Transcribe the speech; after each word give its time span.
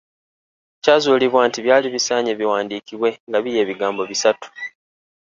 Kyazuulibwa 0.83 1.41
nti 1.47 1.59
byali 1.65 1.87
bisaanye 1.95 2.31
biwandiikibwe 2.39 3.09
nga 3.27 3.37
biri 3.43 3.57
ebigambo 3.63 4.01
bisatu. 4.11 4.47